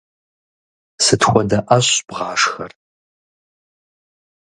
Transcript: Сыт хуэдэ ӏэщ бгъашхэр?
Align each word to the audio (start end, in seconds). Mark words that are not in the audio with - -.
Сыт 1.03 1.21
хуэдэ 1.27 1.59
ӏэщ 1.67 1.87
бгъашхэр? 2.07 2.71